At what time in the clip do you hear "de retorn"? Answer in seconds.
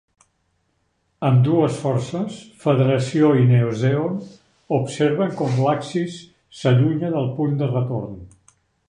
7.61-8.19